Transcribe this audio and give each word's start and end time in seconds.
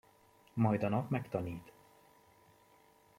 Majd 0.53 0.83
a 0.83 0.89
nap 0.89 1.09
megtanít. 1.09 1.71